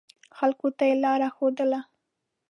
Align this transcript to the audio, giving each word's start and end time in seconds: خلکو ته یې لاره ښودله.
خلکو 0.37 0.67
ته 0.77 0.83
یې 0.89 0.95
لاره 1.03 1.29
ښودله. 1.35 1.79